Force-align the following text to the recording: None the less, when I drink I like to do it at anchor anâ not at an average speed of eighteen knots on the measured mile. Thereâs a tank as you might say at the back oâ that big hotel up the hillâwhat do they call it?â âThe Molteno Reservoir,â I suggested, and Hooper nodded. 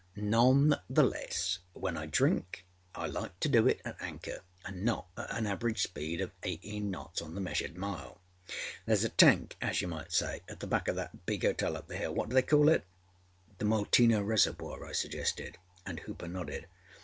None 0.15 0.73
the 0.89 1.03
less, 1.03 1.59
when 1.73 1.95
I 1.95 2.07
drink 2.07 2.65
I 2.95 3.05
like 3.05 3.39
to 3.41 3.47
do 3.47 3.67
it 3.67 3.81
at 3.85 4.01
anchor 4.01 4.39
anâ 4.65 4.81
not 4.81 5.07
at 5.15 5.29
an 5.37 5.45
average 5.45 5.83
speed 5.83 6.21
of 6.21 6.31
eighteen 6.41 6.89
knots 6.89 7.21
on 7.21 7.35
the 7.35 7.39
measured 7.39 7.77
mile. 7.77 8.19
Thereâs 8.87 9.05
a 9.05 9.09
tank 9.09 9.57
as 9.61 9.79
you 9.79 9.87
might 9.87 10.11
say 10.11 10.41
at 10.49 10.59
the 10.59 10.65
back 10.65 10.87
oâ 10.87 10.95
that 10.95 11.27
big 11.27 11.43
hotel 11.43 11.77
up 11.77 11.87
the 11.87 11.93
hillâwhat 11.97 12.29
do 12.29 12.33
they 12.33 12.41
call 12.41 12.67
it?â 12.69 13.57
âThe 13.63 13.67
Molteno 13.67 14.25
Reservoir,â 14.25 14.89
I 14.89 14.91
suggested, 14.91 15.59
and 15.85 15.99
Hooper 15.99 16.27
nodded. 16.27 16.65